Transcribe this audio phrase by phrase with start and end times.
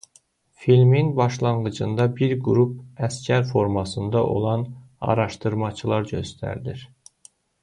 [0.59, 2.73] Filmin başlanğıcında bir qrup
[3.09, 4.65] əsgər formasında olan
[5.13, 6.87] araşdırmaçılar göstərilir.